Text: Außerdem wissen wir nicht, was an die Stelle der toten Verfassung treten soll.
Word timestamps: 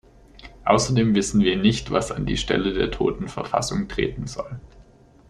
Außerdem 0.65 1.13
wissen 1.13 1.41
wir 1.43 1.55
nicht, 1.57 1.91
was 1.91 2.11
an 2.11 2.25
die 2.25 2.35
Stelle 2.35 2.73
der 2.73 2.89
toten 2.89 3.27
Verfassung 3.27 3.87
treten 3.87 4.25
soll. 4.25 4.59